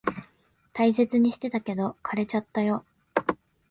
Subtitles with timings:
[0.73, 2.83] 大切にしてたけど、枯れちゃったよ。